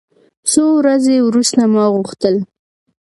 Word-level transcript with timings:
څو 0.51 0.63
ورځې 0.79 1.15
وروسته 1.27 1.61
ما 1.73 1.83
غوښتل. 1.93 2.35